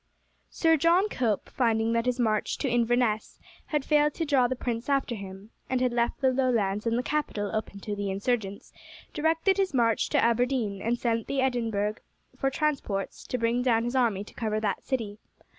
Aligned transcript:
Sir 0.49 0.77
John 0.77 1.09
Cope, 1.09 1.47
finding 1.47 1.93
that 1.93 2.07
his 2.07 2.19
march 2.19 2.57
to 2.57 2.67
Inverness 2.67 3.39
had 3.67 3.85
failed 3.85 4.15
to 4.15 4.25
draw 4.25 4.47
the 4.47 4.55
prince 4.55 4.89
after 4.89 5.13
him, 5.13 5.51
and 5.69 5.79
had 5.79 5.93
left 5.93 6.21
the 6.21 6.31
Lowlands 6.31 6.87
and 6.87 6.97
the 6.97 7.03
capital 7.03 7.51
open 7.55 7.79
to 7.81 7.95
the 7.95 8.09
insurgents, 8.09 8.73
directed 9.13 9.57
his 9.57 9.75
march 9.75 10.09
to 10.09 10.17
Aberdeen, 10.17 10.81
and 10.81 10.97
sent 10.97 11.27
to 11.27 11.37
Edinburgh 11.39 11.97
for 12.35 12.49
transports 12.49 13.27
to 13.27 13.37
bring 13.37 13.61
down 13.61 13.83
his 13.83 13.95
army 13.95 14.23
to 14.23 14.33
cover 14.33 14.59
that 14.59 14.83
city. 14.83 15.19